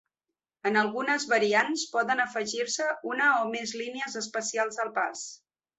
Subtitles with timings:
[0.69, 5.27] En algunes variants poden afegir-se una o més línies especials al pas.